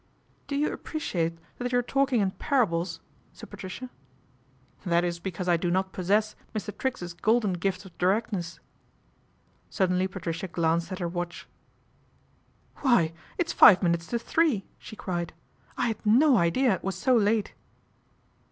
[0.47, 3.01] "Do you appreciate that you are talking in parables?"
[3.33, 3.91] said Patricia."
[4.83, 6.75] That is because I do not possess Mr.
[6.75, 8.59] Triggs's golden gift of directness."
[9.69, 11.47] Suddenly Patricia glanced at her watch."
[12.77, 15.33] Why, it's five minutes to three!" she cried."
[15.77, 17.53] I had no idea it was so late."